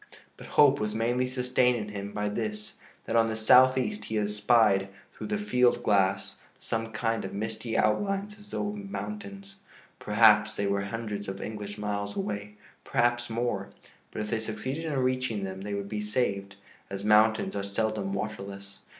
But 0.35 0.47
hope 0.57 0.79
was 0.79 0.95
mainly 0.95 1.27
sustained 1.27 1.75
in 1.77 1.89
him 1.89 2.11
by 2.11 2.27
this, 2.27 2.77
that 3.05 3.15
on 3.15 3.27
the 3.27 3.35
southeast 3.35 4.05
he 4.05 4.17
espied 4.17 4.89
through 5.13 5.27
the 5.27 5.37
field 5.37 5.83
glass 5.83 6.39
some 6.59 6.91
kind 6.91 7.23
of 7.23 7.35
misty 7.35 7.77
outlines 7.77 8.39
as 8.39 8.49
though 8.49 8.69
of 8.69 8.77
mountains. 8.89 9.57
Perhaps 9.99 10.55
they 10.55 10.65
were 10.65 10.85
hundreds 10.85 11.27
of 11.27 11.39
English 11.39 11.77
miles 11.77 12.15
away, 12.15 12.55
perhaps 12.83 13.29
more. 13.29 13.69
But 14.09 14.21
if 14.23 14.31
they 14.31 14.39
succeeded 14.39 14.85
in 14.85 14.97
reaching 14.97 15.43
them, 15.43 15.61
they 15.61 15.75
would 15.75 15.87
be 15.87 16.01
saved, 16.01 16.55
as 16.89 17.03
mountains 17.05 17.55
are 17.55 17.61
seldom 17.61 18.11
waterless. 18.11 18.79